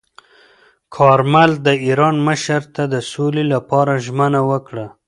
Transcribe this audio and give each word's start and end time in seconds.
کارمل 0.95 1.51
د 1.65 1.67
ایران 1.85 2.15
مشر 2.27 2.61
ته 2.75 2.83
د 2.93 2.95
سولې 3.11 3.43
لپاره 3.53 3.93
ژمنه 4.05 4.41
وکړه. 4.51 4.85